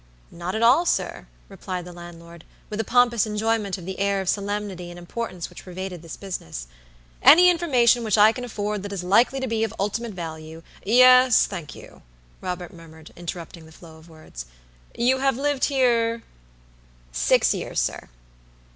[0.31, 4.27] "Not at all, sir," replied the landlord, with a pompous enjoyment of the air of
[4.29, 6.65] solemnity and importance which pervaded this business.
[7.21, 11.45] "Any information which I can afford that is likely to be of ultimate value" "Yes,
[11.45, 12.01] thank you,"
[12.41, 14.47] Robert murmured, interrupting the flow of words.
[14.97, 16.23] "You have lived here"
[17.11, 18.09] "Six years, sir."